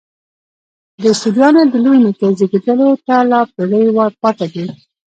د 1.01 1.03
سوریانو 1.21 1.61
د 1.71 1.73
لوی 1.83 1.99
نیکه 2.05 2.27
زېږېدلو 2.37 2.89
ته 3.07 3.15
لا 3.31 3.39
پېړۍ 3.53 3.83
پاته 4.21 4.45
دي. 4.53 4.65